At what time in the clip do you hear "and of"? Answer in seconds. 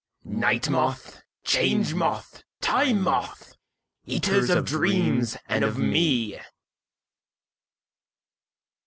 5.47-5.77